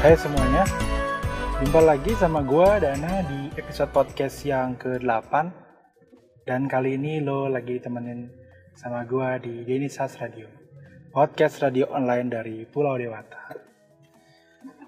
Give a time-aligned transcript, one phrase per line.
[0.00, 0.64] Hai semuanya,
[1.60, 5.28] jumpa lagi sama gua Dana di episode podcast yang ke-8
[6.48, 8.32] Dan kali ini lo lagi temenin
[8.72, 10.48] sama gua di Denisas Radio
[11.12, 13.52] Podcast radio online dari Pulau Dewata.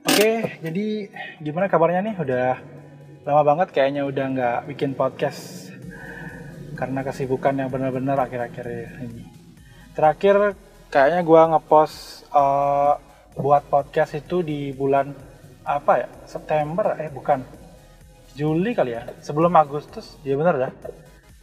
[0.08, 1.12] Oke, jadi
[1.44, 2.16] gimana kabarnya nih?
[2.16, 2.56] Udah
[3.28, 5.76] lama banget kayaknya udah nggak bikin podcast
[6.72, 9.28] Karena kesibukan yang benar-benar akhir-akhir ini.
[9.92, 10.56] Terakhir
[10.88, 15.12] kayaknya gua ngepost uh, buat podcast itu di bulan
[15.62, 17.40] apa ya September eh bukan
[18.32, 20.72] Juli kali ya sebelum Agustus ya bener dah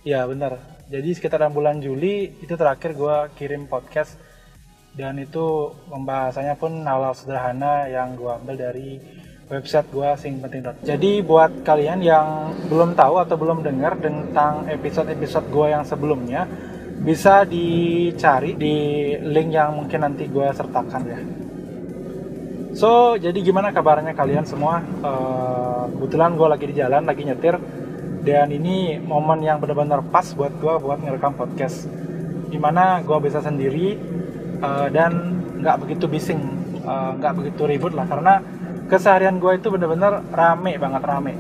[0.04, 0.58] ya bener
[0.90, 4.18] jadi sekitaran bulan Juli itu terakhir gue kirim podcast
[4.98, 9.00] dan itu pembahasannya pun hal-hal sederhana yang gue ambil dari
[9.50, 15.50] website gue sing penting jadi buat kalian yang belum tahu atau belum dengar tentang episode-episode
[15.50, 16.46] gue yang sebelumnya
[17.00, 18.76] bisa dicari di
[19.24, 21.20] link yang mungkin nanti gue sertakan ya
[22.80, 24.80] So, jadi gimana kabarnya kalian semua?
[25.04, 27.60] Uh, kebetulan gue lagi di jalan, lagi nyetir,
[28.24, 31.92] dan ini momen yang benar-benar pas buat gue buat ngerekam podcast.
[32.48, 34.00] Di mana gue bisa sendiri
[34.64, 35.12] uh, dan
[35.60, 36.40] nggak begitu bising,
[37.20, 38.40] nggak uh, begitu ribut lah, karena
[38.88, 41.36] keseharian gue itu benar-benar rame banget rame.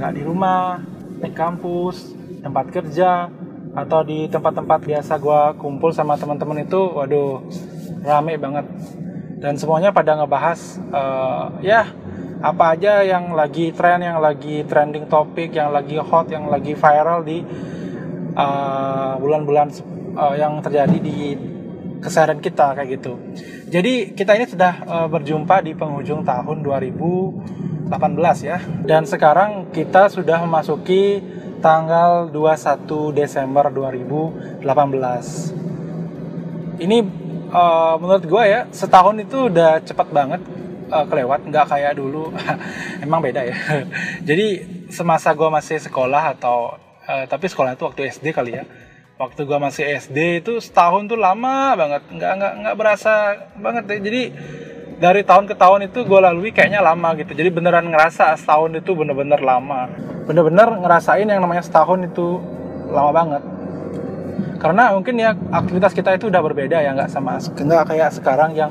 [0.00, 0.80] Nggak di rumah,
[1.20, 2.08] di kampus,
[2.40, 3.28] tempat kerja,
[3.76, 7.44] atau di tempat-tempat biasa gue kumpul sama teman-teman itu, waduh,
[8.00, 8.64] rame banget
[9.40, 11.88] dan semuanya pada ngebahas uh, ya
[12.40, 17.20] apa aja yang lagi tren, yang lagi trending topik, yang lagi hot, yang lagi viral
[17.24, 17.44] di
[19.20, 19.76] bulan-bulan uh,
[20.16, 21.36] uh, yang terjadi di
[22.00, 23.20] keseharian kita kayak gitu.
[23.68, 27.92] Jadi kita ini sudah uh, berjumpa di penghujung tahun 2018
[28.40, 28.58] ya.
[28.88, 31.20] Dan sekarang kita sudah memasuki
[31.60, 34.64] tanggal 21 Desember 2018.
[36.80, 37.19] Ini
[37.50, 40.40] uh, menurut gue ya setahun itu udah cepat banget
[40.90, 41.46] uh, kelewat.
[41.46, 42.32] Nggak kayak dulu.
[43.04, 43.56] Emang beda ya.
[44.28, 48.64] Jadi semasa gue masih sekolah atau uh, tapi sekolah itu waktu SD kali ya.
[49.20, 52.02] Waktu gue masih SD itu setahun tuh lama banget.
[52.08, 53.12] Nggak nggak nggak berasa
[53.58, 53.98] banget ya.
[54.00, 54.22] jadi
[55.00, 57.32] dari tahun ke tahun itu gue lalui kayaknya lama gitu.
[57.32, 59.88] Jadi beneran ngerasa setahun itu bener-bener lama.
[60.24, 62.40] Bener-bener ngerasain yang namanya setahun itu
[62.90, 63.42] lama banget
[64.60, 68.70] karena mungkin ya aktivitas kita itu udah berbeda ya nggak sama nggak kayak sekarang yang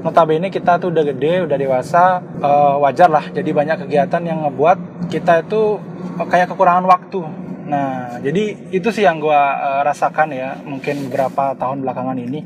[0.00, 3.24] notabene kita tuh udah gede udah dewasa uh, wajar lah.
[3.30, 5.80] Jadi banyak kegiatan yang ngebuat kita itu
[6.28, 7.20] kayak kekurangan waktu.
[7.68, 10.56] Nah jadi itu sih yang gue uh, rasakan ya.
[10.64, 12.40] Mungkin beberapa tahun belakangan ini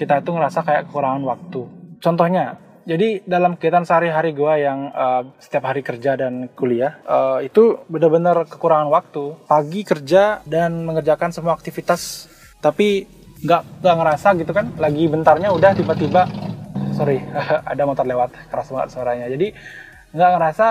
[0.00, 1.60] kita itu ngerasa kayak kekurangan waktu.
[2.00, 2.56] Contohnya
[2.88, 8.48] jadi dalam kegiatan sehari-hari gue yang uh, setiap hari kerja dan kuliah uh, itu benar-benar
[8.48, 9.36] kekurangan waktu.
[9.44, 12.32] Pagi kerja dan mengerjakan semua aktivitas
[12.64, 13.04] tapi
[13.44, 14.72] nggak nggak ngerasa gitu kan?
[14.80, 16.32] Lagi bentarnya udah tiba-tiba
[16.96, 17.20] sorry
[17.76, 19.26] ada motor lewat keras banget suaranya.
[19.36, 19.52] Jadi
[20.16, 20.66] nggak ngerasa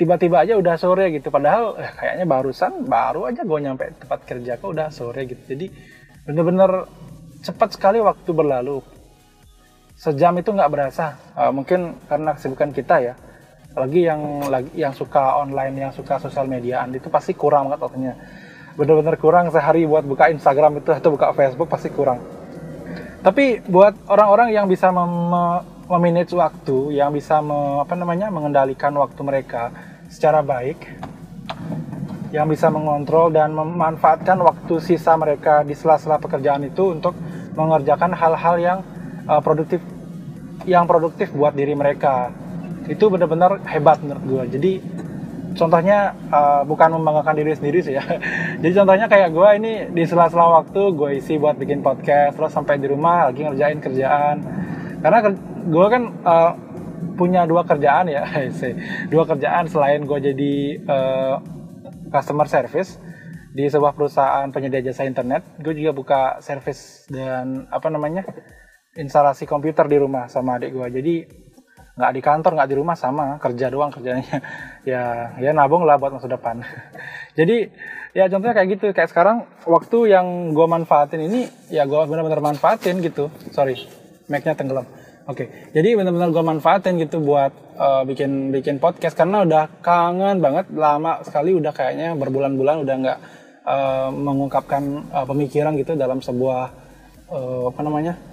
[0.00, 1.28] tiba-tiba aja udah sore gitu.
[1.28, 5.44] Padahal eh, kayaknya barusan baru aja gue nyampe tempat kerja kok udah sore gitu.
[5.44, 5.68] Jadi
[6.24, 6.88] bener-bener
[7.44, 8.80] cepat sekali waktu berlalu
[10.00, 11.20] sejam itu nggak berasa.
[11.36, 13.14] Uh, mungkin karena kesibukan kita ya.
[13.76, 18.14] Lagi yang lagi yang suka online yang suka sosial mediaan itu pasti kurang banget waktunya.
[18.80, 22.18] Bener-bener kurang sehari buat buka Instagram itu atau buka Facebook pasti kurang.
[23.20, 25.12] Tapi buat orang-orang yang bisa mem
[25.90, 29.74] memanage waktu yang bisa me, apa namanya mengendalikan waktu mereka
[30.06, 30.86] secara baik
[32.30, 37.18] yang bisa mengontrol dan memanfaatkan waktu sisa mereka di sela-sela pekerjaan itu untuk
[37.58, 38.78] mengerjakan hal-hal yang
[39.26, 39.80] uh, produktif
[40.68, 42.32] yang produktif buat diri mereka.
[42.88, 44.72] Itu benar-benar hebat menurut gue jadi
[45.54, 48.04] contohnya uh, bukan membanggakan diri sendiri sih ya.
[48.62, 52.78] Jadi contohnya kayak gue ini di sela-sela waktu gue isi buat bikin podcast terus sampai
[52.78, 54.36] di rumah lagi ngerjain kerjaan.
[55.02, 55.18] Karena
[55.66, 56.52] gue kan uh,
[57.16, 58.24] punya dua kerjaan ya
[59.12, 60.54] dua kerjaan selain gue jadi
[60.88, 61.34] uh,
[62.08, 62.96] customer service
[63.50, 68.24] di sebuah perusahaan penyedia jasa internet gue juga buka service dan apa namanya
[68.98, 71.14] instalasi komputer di rumah sama adik gue jadi
[72.00, 73.36] nggak di kantor nggak di rumah sama.
[73.36, 74.40] Kerja doang kerjanya.
[74.88, 76.64] Ya ya nabung lah buat masa depan.
[77.38, 77.68] Jadi
[78.16, 78.86] ya contohnya kayak gitu.
[78.96, 83.28] Kayak sekarang waktu yang gue manfaatin ini ya gue benar-benar manfaatin gitu.
[83.52, 83.76] Sorry
[84.32, 84.88] mic-nya tenggelam.
[85.28, 89.12] Oke jadi benar-benar gue manfaatin gitu buat uh, bikin bikin podcast.
[89.12, 93.18] Karena udah kangen banget lama sekali udah kayaknya berbulan-bulan udah nggak
[93.68, 96.72] uh, mengungkapkan uh, pemikiran gitu dalam sebuah
[97.28, 98.29] uh, apa namanya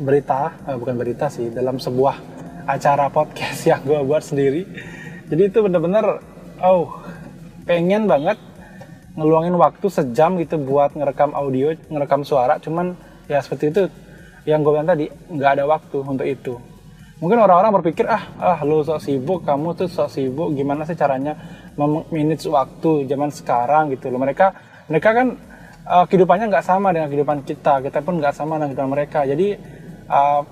[0.00, 2.16] berita eh, bukan berita sih dalam sebuah
[2.64, 4.64] acara podcast yang gue buat sendiri.
[5.28, 6.24] Jadi itu bener-bener
[6.64, 6.90] oh
[7.68, 8.40] pengen banget
[9.14, 12.56] ngeluangin waktu sejam gitu buat ngerekam audio ngerekam suara.
[12.58, 12.96] Cuman
[13.28, 13.82] ya seperti itu
[14.48, 16.54] yang gue bilang tadi nggak ada waktu untuk itu.
[17.20, 21.36] Mungkin orang-orang berpikir ah ah lu sok sibuk kamu tuh sok sibuk gimana sih caranya
[21.76, 23.92] memanage waktu zaman sekarang?
[23.92, 24.16] Gitu loh.
[24.16, 24.46] Mereka
[24.88, 25.36] mereka kan
[25.84, 29.28] uh, kehidupannya nggak sama dengan kehidupan kita kita pun nggak sama dengan kehidupan mereka.
[29.28, 29.48] Jadi
[30.10, 30.42] uh,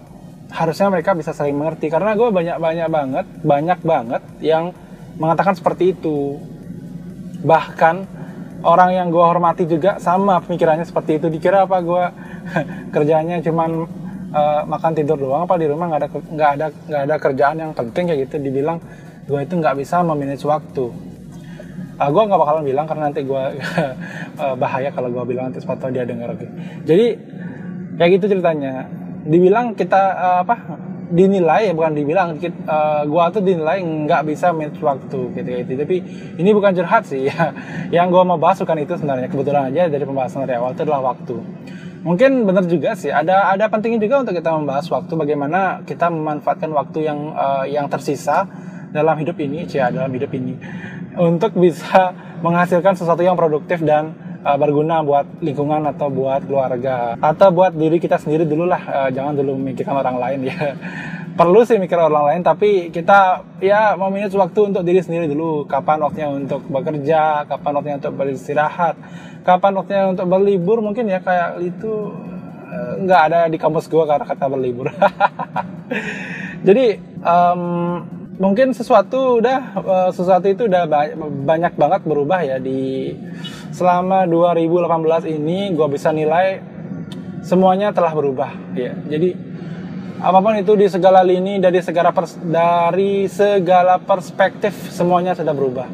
[0.48, 1.92] harusnya mereka bisa saling mengerti.
[1.92, 4.72] Karena gue banyak banyak banget banyak banget yang
[5.18, 6.38] mengatakan seperti itu.
[7.44, 7.96] Bahkan
[8.64, 11.26] orang yang gue hormati juga sama pemikirannya seperti itu.
[11.28, 12.04] Dikira apa gue
[12.94, 13.70] kerjanya cuman
[14.32, 15.90] uh, makan tidur doang apa di rumah?
[15.90, 18.34] Nggak ada nggak ada nggak ada kerjaan yang penting kayak gitu.
[18.40, 18.78] Dibilang
[19.28, 20.86] gue itu nggak bisa memanage waktu.
[21.98, 23.42] Uh, ah, gue nggak bakalan bilang karena nanti gue
[24.62, 26.54] bahaya kalau gue bilang nanti sepatu dia denger gitu.
[26.86, 27.06] jadi
[27.98, 28.86] kayak gitu ceritanya
[29.24, 30.56] dibilang kita uh, apa
[31.08, 35.72] dinilai ya bukan dibilang uh, gua tuh dinilai nggak bisa manage waktu gitu gitu.
[35.80, 35.96] Tapi
[36.36, 37.54] ini bukan curhat sih ya.
[37.88, 39.32] Yang gua mau bahas bukan itu sebenarnya.
[39.32, 41.36] Kebetulan aja dari pembahasan dari awal itu adalah waktu.
[41.98, 46.70] Mungkin benar juga sih ada ada pentingnya juga untuk kita membahas waktu bagaimana kita memanfaatkan
[46.70, 48.46] waktu yang uh, yang tersisa
[48.94, 50.56] dalam hidup ini cia dalam hidup ini
[51.18, 54.14] untuk bisa menghasilkan sesuatu yang produktif dan
[54.48, 57.20] uh, berguna buat lingkungan atau buat keluarga.
[57.20, 60.56] Atau buat diri kita sendiri dulu lah uh, jangan dulu memikirkan orang lain ya.
[61.38, 65.68] Perlu sih mikir orang lain tapi kita ya minus waktu untuk diri sendiri dulu.
[65.68, 68.96] Kapan waktunya untuk bekerja kapan waktunya untuk beristirahat
[69.48, 72.12] kapan waktunya untuk berlibur mungkin ya kayak itu
[72.68, 74.92] eh, nggak ada di kampus gue karena kata berlibur.
[76.68, 77.62] Jadi um,
[78.36, 79.80] mungkin sesuatu udah
[80.12, 80.84] sesuatu itu udah
[81.48, 83.14] banyak banget berubah ya di
[83.78, 86.58] selama 2018 ini gue bisa nilai
[87.46, 88.50] semuanya telah berubah.
[88.74, 89.38] Ya jadi
[90.18, 95.86] apa pun itu di segala lini dari segala pers dari segala perspektif semuanya sudah berubah.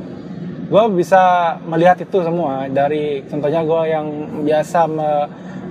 [0.65, 2.65] Gue bisa melihat itu semua.
[2.73, 4.07] Dari contohnya gue yang
[4.49, 5.11] biasa me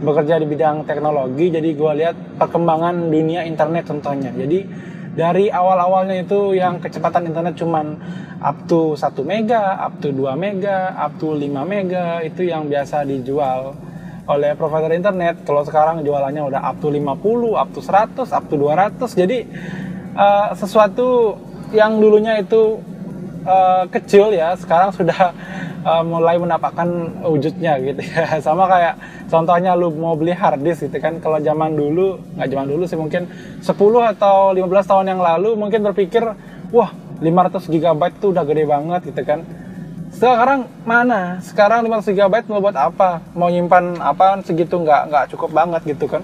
[0.04, 4.30] bekerja di bidang teknologi jadi gue lihat perkembangan dunia internet contohnya.
[4.30, 8.02] Jadi dari awal-awalnya itu yang kecepatan internet cuman
[8.42, 13.06] up to 1 mega, up to 2 mega, up to 5 mega itu yang biasa
[13.06, 13.78] dijual
[14.26, 15.46] oleh provider internet.
[15.46, 19.38] Kalau sekarang jualannya udah up to 50, up to 100, up to 200 jadi
[20.18, 21.38] uh, sesuatu
[21.74, 22.82] yang dulunya itu
[23.46, 25.34] uh, kecil ya sekarang sudah
[25.84, 26.88] uh, mulai menampakkan
[27.22, 28.36] wujudnya gitu ya.
[28.46, 31.20] Sama kayak contohnya lu mau beli hard disk gitu kan.
[31.20, 33.30] Kalau zaman dulu nggak zaman dulu sih mungkin
[33.62, 33.70] 10
[34.18, 36.24] atau 15 tahun yang lalu mungkin berpikir
[36.74, 36.92] wah
[37.22, 39.44] 500 GB tuh udah gede banget gitu kan.
[40.14, 41.42] Sekarang mana?
[41.42, 43.22] Sekarang 500 GB mau buat apa?
[43.34, 46.22] Mau nyimpan apa segitu nggak nggak cukup banget gitu kan.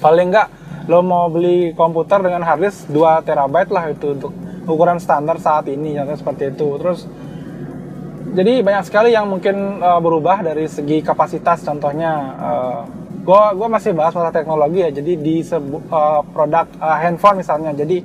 [0.00, 0.48] Paling nggak
[0.86, 4.30] lo mau beli komputer dengan harddisk 2 terabyte lah itu untuk
[4.70, 6.68] ukuran standar saat ini contohnya seperti itu.
[6.78, 7.00] Terus
[8.34, 11.62] jadi banyak sekali yang mungkin uh, berubah dari segi kapasitas.
[11.62, 12.80] Contohnya uh,
[13.22, 14.90] gua gua masih bahas masalah teknologi ya.
[14.90, 17.70] Jadi di sebu, uh, produk uh, handphone misalnya.
[17.76, 18.02] Jadi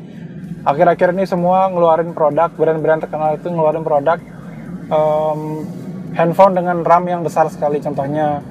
[0.62, 4.20] akhir-akhir ini semua ngeluarin produk brand-brand terkenal itu ngeluarin produk
[4.94, 5.66] um,
[6.14, 7.82] handphone dengan RAM yang besar sekali.
[7.82, 8.46] Contohnya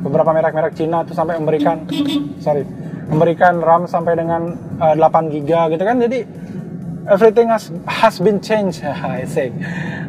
[0.00, 1.84] beberapa merek-merek Cina itu sampai memberikan
[2.40, 2.64] sorry
[3.12, 6.00] memberikan RAM sampai dengan uh, 8 GB gitu kan.
[6.00, 6.18] Jadi
[7.08, 9.50] everything has, has been changed I say.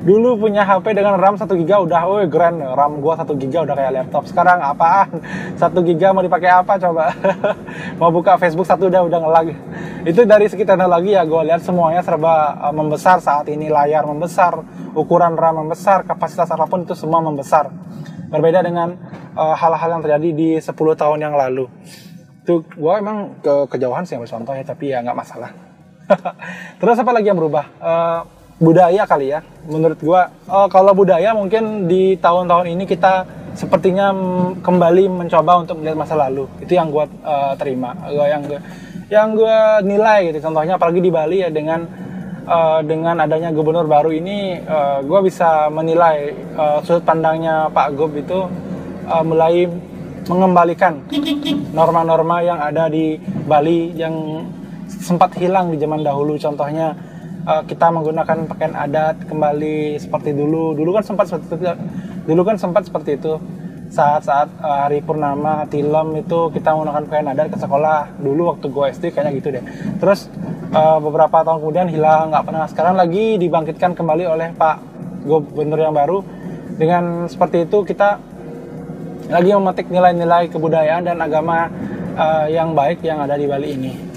[0.04, 3.76] Dulu punya HP dengan RAM 1 GB udah oh grand RAM gua 1 GB udah
[3.76, 4.28] kayak laptop.
[4.30, 5.24] Sekarang apaan?
[5.62, 7.16] 1 GB mau dipakai apa coba?
[8.00, 9.48] Mau buka Facebook satu udah udah ngelag.
[10.04, 13.72] Itu dari segi teknologi ya gue lihat semuanya serba uh, membesar saat ini.
[13.72, 14.60] Layar membesar
[14.94, 17.72] ukuran RAM membesar kapasitas apa pun itu semua membesar.
[18.28, 18.98] Berbeda dengan
[19.38, 21.70] uh, hal-hal uh, yang terjadi di 10 tahun yang lalu.
[22.44, 25.73] Itu gue emang ke kejauhan sih yang contoh ya tapi ya nggak masalah
[26.80, 27.66] Terus apa lagi yang berubah?
[27.80, 28.20] Uh,
[28.60, 29.40] budaya kali ya.
[29.68, 34.12] Menurut gua uh, kalau budaya mungkin di tahun-tahun ini kita sepertinya
[34.66, 36.48] kembali mencoba untuk melihat masa lalu.
[36.62, 37.96] Itu yang gua uh, terima.
[38.10, 38.60] Gua yang gua,
[39.10, 40.40] yang gua nilai gitu.
[40.44, 41.86] Contohnya apalagi di Bali ya dengan
[42.48, 48.14] uh, dengan adanya gubernur baru ini uh, gua bisa menilai uh, sudut pandangnya Pak Gob
[48.16, 48.48] itu
[49.08, 49.68] uh, mulai
[50.24, 51.04] mengembalikan
[51.76, 54.16] norma-norma yang ada di Bali yang
[55.04, 56.40] sempat hilang di zaman dahulu.
[56.40, 56.96] Contohnya
[57.44, 60.74] uh, kita menggunakan pakaian adat kembali seperti dulu.
[60.74, 61.76] Dulu kan sempat seperti itu
[62.24, 63.36] dulu kan sempat seperti itu.
[63.94, 68.00] Saat-saat uh, hari purnama tilem itu kita menggunakan pakaian adat ke sekolah.
[68.18, 69.64] Dulu waktu gue SD kayaknya gitu deh.
[70.02, 70.32] Terus
[70.74, 72.66] uh, beberapa tahun kemudian hilang nggak pernah.
[72.72, 74.76] Sekarang lagi dibangkitkan kembali oleh Pak
[75.28, 76.24] Gubernur yang baru.
[76.74, 78.18] Dengan seperti itu kita
[79.30, 81.70] lagi memetik nilai-nilai kebudayaan dan agama
[82.18, 84.13] uh, yang baik yang ada di Bali ini.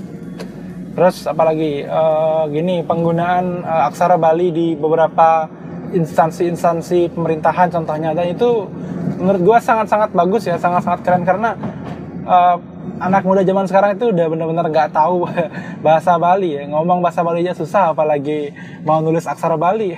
[0.96, 5.44] Terus apalagi uh, gini penggunaan uh, aksara Bali di beberapa
[5.92, 8.16] instansi-instansi pemerintahan contohnya.
[8.16, 8.64] Dan itu
[9.20, 11.52] menurut gue sangat-sangat bagus ya sangat-sangat keren karena
[12.24, 12.56] uh,
[12.96, 15.28] anak muda zaman sekarang itu udah benar-benar nggak tahu
[15.84, 16.64] bahasa Bali ya.
[16.64, 19.92] Ngomong bahasa Bali aja susah apalagi mau nulis aksara Bali.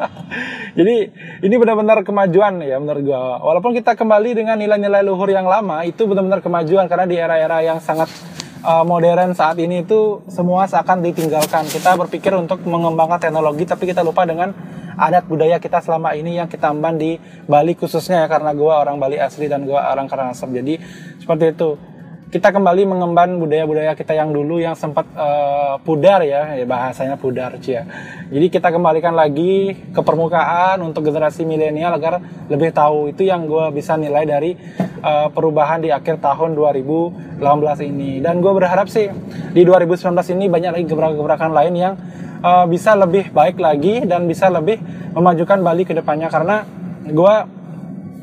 [0.78, 0.96] Jadi
[1.42, 3.42] ini benar-benar kemajuan ya menurut gua.
[3.42, 7.82] Walaupun kita kembali dengan nilai-nilai luhur yang lama itu benar-benar kemajuan karena di era-era yang
[7.82, 8.06] sangat
[8.64, 11.66] uh, modern saat ini itu semua seakan ditinggalkan.
[11.68, 14.52] Kita berpikir untuk mengembangkan teknologi tapi kita lupa dengan
[15.00, 17.16] adat budaya kita selama ini yang kita emban di
[17.48, 20.50] Bali khususnya ya karena gua orang Bali asli dan gua orang Karangasem.
[20.52, 20.74] Jadi
[21.20, 21.76] seperti itu
[22.30, 27.58] kita kembali mengemban budaya-budaya kita yang dulu yang sempat uh, pudar ya, ya bahasanya pudar
[27.58, 27.82] ya.
[28.30, 33.74] Jadi kita kembalikan lagi ke permukaan untuk generasi milenial agar lebih tahu itu yang gue
[33.74, 34.54] bisa nilai dari
[35.02, 37.42] uh, perubahan di akhir tahun 2018
[37.90, 38.22] ini.
[38.22, 39.10] Dan gue berharap sih
[39.50, 41.94] di 2019 ini banyak lagi gebrakan-gebrakan lain yang
[42.46, 44.78] uh, bisa lebih baik lagi dan bisa lebih
[45.18, 46.62] memajukan Bali ke depannya karena
[47.10, 47.34] gue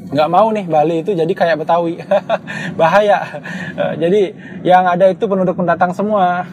[0.08, 2.00] nggak mau nih Bali itu jadi kayak Betawi.
[2.80, 3.44] Bahaya.
[3.76, 4.22] Eh, jadi
[4.64, 6.48] yang ada itu penduduk pendatang semua.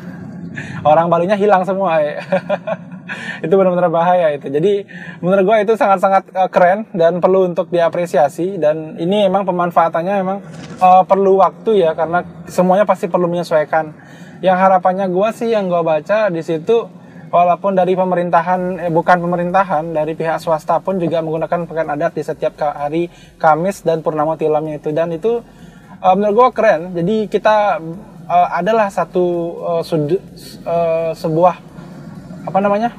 [0.86, 1.98] Orang Balinya hilang semua
[3.44, 4.46] itu benar-benar bahaya itu.
[4.48, 4.86] Jadi
[5.18, 8.56] menurut gue itu sangat-sangat uh, keren dan perlu untuk diapresiasi.
[8.56, 10.38] Dan ini emang pemanfaatannya memang
[10.78, 13.92] uh, perlu waktu ya karena semuanya pasti perlu menyesuaikan.
[14.40, 16.86] Yang harapannya gue sih yang gue baca di situ
[17.34, 22.22] walaupun dari pemerintahan eh, bukan pemerintahan dari pihak swasta pun juga menggunakan pakaian adat di
[22.22, 23.10] setiap hari
[23.42, 24.94] Kamis dan purnama tilamnya itu.
[24.94, 25.42] Dan itu
[25.98, 26.94] uh, menurut gue keren.
[26.94, 27.82] Jadi kita
[28.30, 29.26] uh, adalah satu
[29.58, 30.14] uh, sud,
[30.62, 31.54] uh, sebuah
[32.46, 32.94] apa namanya?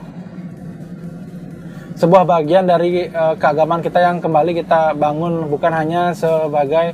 [1.95, 6.91] Sebuah bagian dari uh, keagamaan kita yang kembali kita bangun bukan hanya sebagai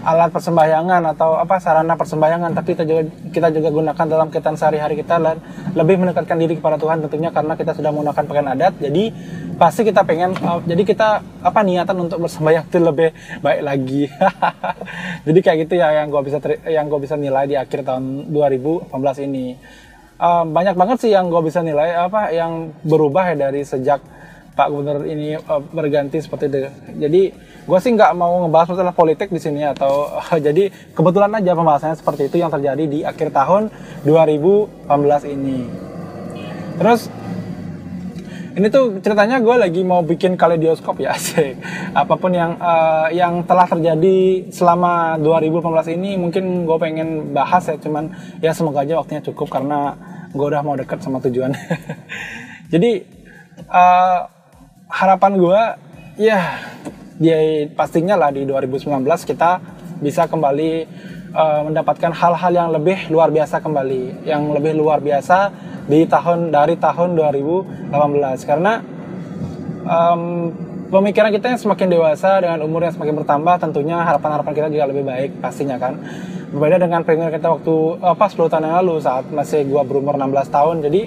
[0.00, 4.98] alat persembahyangan atau apa sarana persembahyangan tapi kita juga kita juga gunakan dalam kegiatan sehari-hari
[5.00, 5.36] kita dan
[5.76, 8.74] lebih mendekatkan diri kepada Tuhan tentunya karena kita sudah menggunakan pakaian adat.
[8.80, 9.04] Jadi
[9.60, 11.08] pasti kita pengen uh, jadi kita
[11.44, 13.08] apa niatan untuk bersembahyang itu lebih
[13.44, 14.02] baik lagi.
[15.28, 19.26] Jadi kayak gitu ya yang gue bisa yang gue bisa nilai di akhir tahun 2018
[19.28, 19.60] ini.
[20.20, 24.00] Uh, banyak banget sih yang gue bisa nilai apa yang berubah ya dari sejak
[24.54, 26.58] Pak Gubernur ini uh, berganti seperti itu.
[26.98, 27.22] Jadi
[27.64, 31.96] gue sih nggak mau ngebahas masalah politik di sini atau uh, jadi kebetulan aja pembahasannya
[31.96, 33.70] seperti itu yang terjadi di akhir tahun
[34.04, 35.58] 2018 ini.
[36.80, 37.12] Terus
[38.50, 41.54] ini tuh ceritanya gue lagi mau bikin kaleidoskop ya sih.
[41.94, 47.78] Apa pun yang uh, yang telah terjadi selama 2018 ini mungkin gue pengen bahas ya
[47.78, 48.10] cuman
[48.42, 49.94] ya semoga aja waktunya cukup karena
[50.34, 51.54] gue udah mau deket sama tujuan.
[52.72, 53.02] Jadi
[53.70, 54.39] uh,
[54.90, 55.60] harapan gue
[56.20, 56.60] ya
[57.20, 57.30] di
[57.72, 59.60] pastinya lah di 2019 kita
[60.00, 60.70] bisa kembali
[61.36, 65.52] uh, mendapatkan hal-hal yang lebih luar biasa kembali, yang lebih luar biasa
[65.86, 68.72] di tahun dari tahun 2018 karena
[69.84, 70.22] um,
[70.90, 75.04] pemikiran kita yang semakin dewasa dengan umur yang semakin bertambah tentunya harapan-harapan kita juga lebih
[75.06, 76.00] baik pastinya kan.
[76.50, 80.50] Berbeda dengan pemikiran kita waktu apa 10 tahun yang lalu saat masih gua berumur 16
[80.50, 80.76] tahun.
[80.82, 81.02] Jadi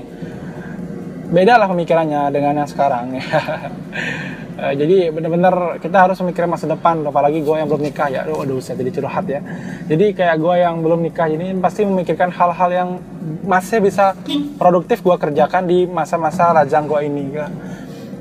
[1.34, 3.26] beda lah pemikirannya dengan yang sekarang ya
[4.72, 8.24] jadi benar-benar kita harus memikirkan masa depan, apalagi gue yang belum nikah ya.
[8.24, 9.42] Aduh, aduh saya jadi curhat ya.
[9.92, 12.90] Jadi kayak gue yang belum nikah ini pasti memikirkan hal-hal yang
[13.44, 14.16] masih bisa
[14.56, 17.24] produktif gue kerjakan di masa-masa rajang gue ini.
[17.36, 17.50] Ya.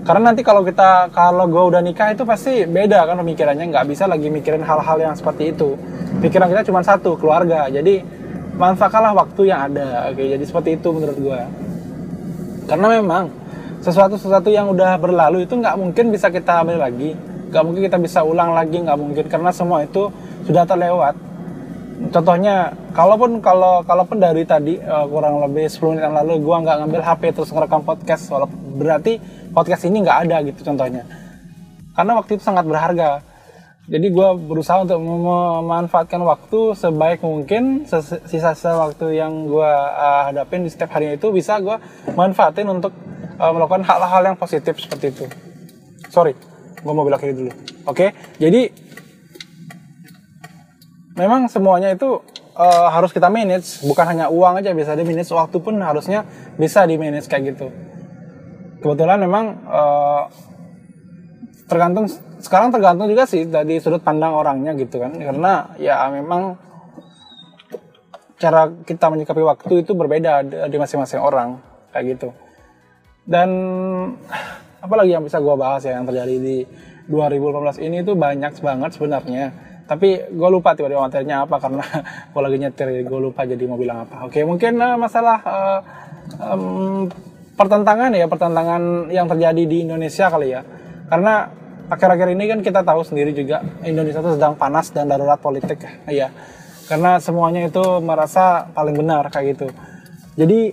[0.02, 4.10] Karena nanti kalau kita kalau gue udah nikah itu pasti beda kan pemikirannya, nggak bisa
[4.10, 5.78] lagi mikirin hal-hal yang seperti itu.
[6.18, 7.70] Pikiran kita cuma satu, keluarga.
[7.70, 8.02] Jadi
[8.58, 10.10] manfaatkanlah waktu yang ada.
[10.10, 11.40] Oke, jadi seperti itu menurut gue.
[12.66, 13.24] Karena memang
[13.82, 17.14] sesuatu sesuatu yang udah berlalu itu nggak mungkin bisa kita ambil lagi.
[17.50, 19.24] Nggak mungkin kita bisa ulang lagi nggak mungkin.
[19.26, 20.08] Karena semua itu
[20.46, 21.14] sudah terlewat.
[22.10, 26.76] Contohnya kalaupun kalau kalaupun dari tadi uh, kurang lebih 10 menit yang lalu gua nggak
[26.82, 29.22] ngambil HP terus ngerekam podcast walaupun berarti
[29.54, 31.06] podcast ini nggak ada gitu contohnya.
[31.92, 33.22] Karena waktu itu sangat berharga
[33.82, 40.70] jadi gue berusaha untuk memanfaatkan waktu sebaik mungkin sisa-sisa waktu yang gue uh, hadapin di
[40.70, 41.74] setiap harinya itu bisa gue
[42.14, 42.94] manfaatin untuk
[43.42, 45.24] uh, melakukan hal-hal yang positif seperti itu.
[46.14, 46.38] Sorry,
[46.78, 47.50] gue mau belok kiri dulu.
[47.50, 47.58] Oke,
[47.90, 48.08] okay?
[48.38, 48.70] jadi
[51.18, 52.22] memang semuanya itu
[52.54, 56.22] uh, harus kita manage, bukan hanya uang aja bisa di manage, waktu pun harusnya
[56.54, 57.66] bisa di manage kayak gitu.
[58.78, 60.30] Kebetulan memang uh,
[61.72, 62.04] tergantung
[62.44, 66.60] sekarang tergantung juga sih dari sudut pandang orangnya gitu kan, karena ya memang
[68.42, 71.62] cara kita menyikapi waktu itu berbeda di masing-masing orang
[71.94, 72.28] kayak gitu.
[73.22, 73.48] Dan
[74.82, 76.66] apalagi yang bisa gue bahas ya yang terjadi di
[77.06, 79.46] 2018 ini itu banyak banget sebenarnya.
[79.86, 81.84] Tapi gue lupa tiba-tiba materinya apa karena
[82.34, 84.26] gue lagi nyetir gue lupa jadi mau bilang apa.
[84.26, 85.80] Oke mungkin uh, masalah uh,
[86.42, 87.06] um,
[87.54, 90.66] pertentangan ya pertentangan yang terjadi di Indonesia kali ya.
[91.06, 91.61] Karena
[91.92, 95.84] akhir-akhir ini kan kita tahu sendiri juga Indonesia itu sedang panas dan darurat politik.
[96.08, 96.32] Ya
[96.88, 99.68] karena semuanya itu merasa paling benar kayak gitu.
[100.36, 100.72] Jadi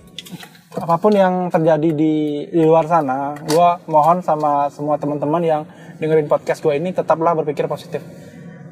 [0.70, 5.62] apa pun yang terjadi di di luar sana gue mohon sama semua teman-teman yang
[5.98, 8.00] dengerin podcast gue ini tetaplah berpikir positif.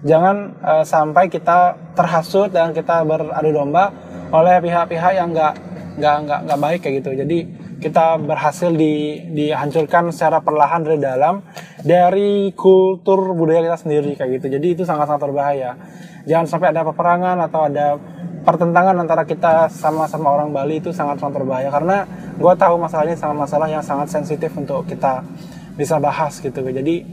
[0.06, 3.90] Jangan uh, sampai kita terhasut dan kita beradu domba
[4.30, 5.54] oleh pihak-pihak yang nggak
[5.98, 7.10] nggak nggak nggak baik kayak gitu.
[7.18, 7.38] Jadi
[7.78, 11.47] kita berhasil di dihancurkan secara perlahan dari dalam
[11.87, 14.47] dari kultur budaya kita sendiri kayak gitu.
[14.58, 15.78] Jadi itu sangat-sangat berbahaya.
[16.26, 17.87] Jangan sampai ada peperangan atau ada
[18.42, 21.70] pertentangan antara kita sama-sama orang Bali itu sangat-sangat berbahaya.
[21.70, 22.02] Karena
[22.35, 25.23] gue tahu masalahnya sangat masalah yang sangat sensitif untuk kita
[25.78, 26.58] bisa bahas gitu.
[26.58, 27.06] Jadi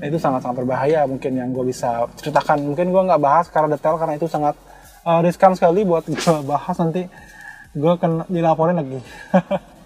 [0.00, 2.66] itu sangat-sangat berbahaya mungkin yang gue bisa ceritakan.
[2.66, 4.58] Mungkin gue nggak bahas karena detail karena itu sangat
[5.06, 7.06] uh, riskan sekali buat gue bahas nanti.
[7.70, 8.98] Gue kena dilaporin lagi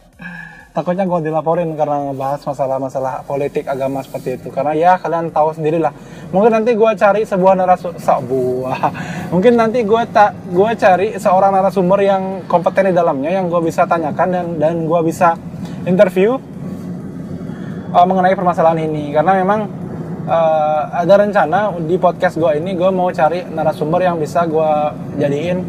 [0.75, 4.50] takutnya gue dilaporin karena ngebahas masalah-masalah politik agama seperti itu.
[4.50, 5.95] Karena ya kalian tahu sendiri lah
[6.35, 8.81] mungkin nanti gue cari sebuah narasumber sebuah
[9.33, 13.87] mungkin nanti gue tak gue cari seorang narasumber yang kompeten di dalamnya yang gue bisa
[13.87, 15.38] tanyakan dan dan gue bisa
[15.87, 16.35] interview
[17.95, 19.14] uh, mengenai permasalahan ini.
[19.14, 19.71] Karena memang
[20.26, 24.71] uh, ada rencana di podcast gue ini gue mau cari narasumber yang bisa gue
[25.23, 25.62] jadiin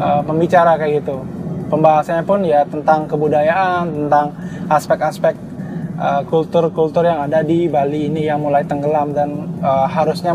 [0.00, 1.35] uh, pembicara kayak gitu
[1.66, 4.34] pembahasannya pun ya tentang kebudayaan tentang
[4.70, 5.34] aspek-aspek
[5.98, 10.32] uh, kultur-kultur yang ada di Bali ini yang mulai tenggelam dan uh, harusnya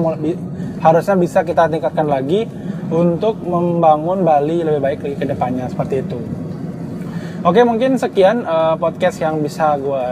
[0.81, 2.49] harusnya bisa kita tingkatkan lagi
[2.91, 6.19] untuk membangun Bali lebih baik lagi ke depannya seperti itu.
[7.41, 10.05] Oke mungkin sekian uh, podcast yang bisa gue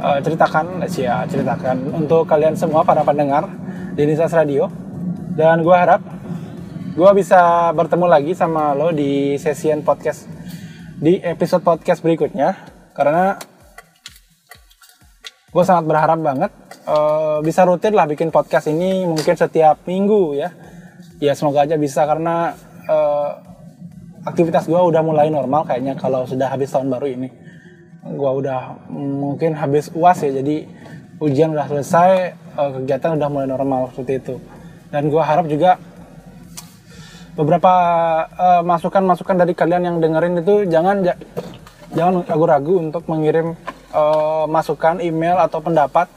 [0.00, 3.50] uh, ceritakan ya ceritakan untuk kalian semua para pendengar
[3.92, 4.72] di Nisas Radio
[5.36, 6.00] dan gue harap
[6.98, 10.26] gue bisa bertemu lagi sama lo di sesian podcast
[10.98, 12.58] di episode podcast berikutnya.
[12.90, 13.38] Karena
[15.54, 16.50] gue sangat berharap banget
[16.90, 20.50] uh, bisa rutin lah bikin podcast ini mungkin setiap minggu ya.
[21.22, 22.58] Ya semoga aja bisa karena
[22.90, 23.30] uh,
[24.26, 27.30] aktivitas gue udah mulai normal kayaknya kalau sudah habis tahun baru ini.
[28.10, 30.66] Gue udah mungkin habis uas ya jadi
[31.22, 34.34] ujian udah selesai uh, kegiatan udah mulai normal seperti itu.
[34.90, 35.78] Dan gue harap juga
[37.38, 37.72] beberapa
[38.66, 41.06] masukan-masukan uh, dari kalian yang dengerin itu jangan
[41.94, 43.54] jangan ragu-ragu untuk mengirim
[43.94, 46.10] uh, masukan email atau pendapat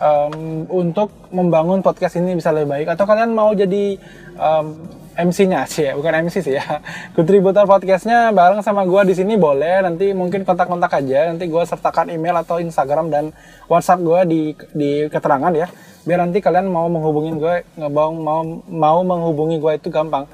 [0.00, 2.86] um, untuk membangun podcast ini bisa lebih baik.
[2.96, 4.00] Atau kalian mau jadi
[4.40, 4.66] um,
[5.12, 6.80] MC-nya sih ya, bukan MC sih ya.
[7.12, 9.84] Kontributor podcastnya bareng sama gue di sini boleh.
[9.84, 11.28] Nanti mungkin kontak-kontak aja.
[11.28, 13.24] Nanti gue sertakan email atau Instagram dan
[13.68, 14.40] WhatsApp gue di
[14.72, 15.68] di keterangan ya.
[16.08, 20.24] Biar nanti kalian mau menghubungin gue, mau mau mau menghubungi gue itu gampang.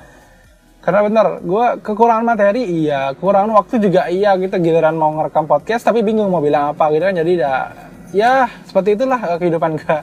[0.78, 4.56] Karena bener, gue kekurangan materi iya, kekurangan waktu juga iya gitu.
[4.62, 7.18] Giliran mau ngerekam podcast tapi bingung mau bilang apa gitu kan.
[7.18, 7.54] Jadi ya,
[8.14, 9.98] ya seperti itulah kehidupan gue.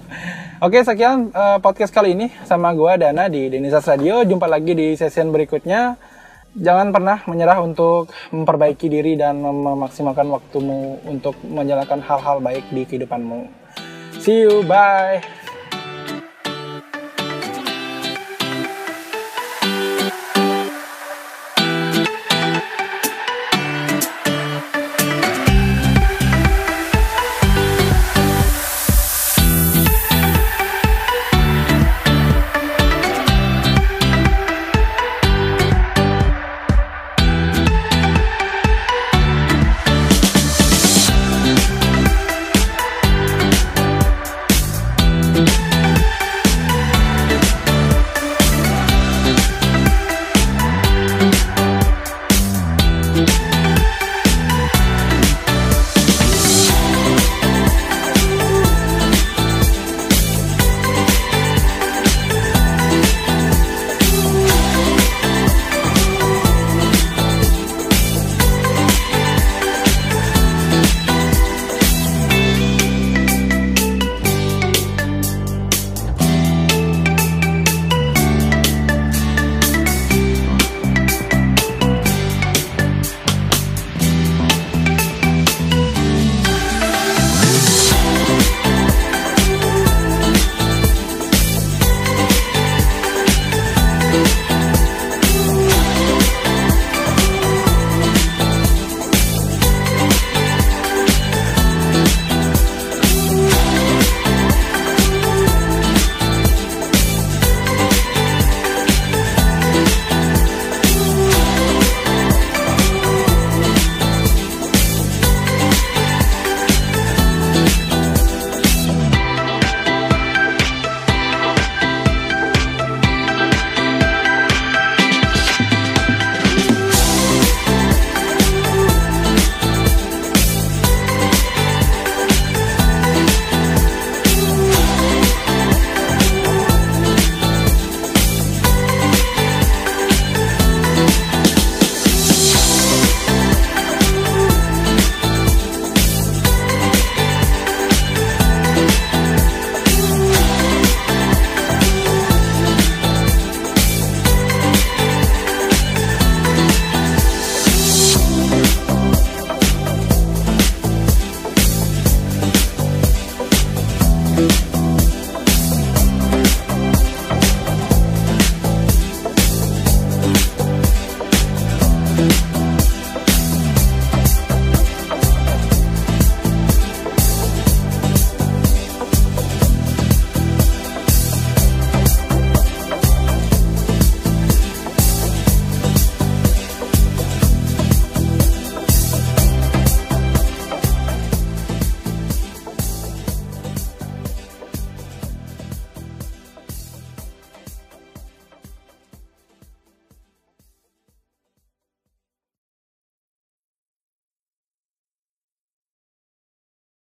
[0.63, 4.23] Oke, sekian uh, podcast kali ini sama gue Dana di Denisas Radio.
[4.23, 5.99] Jumpa lagi di session berikutnya.
[6.55, 13.51] Jangan pernah menyerah untuk memperbaiki diri dan memaksimalkan waktumu untuk menjalankan hal-hal baik di kehidupanmu.
[14.23, 15.44] See you, bye.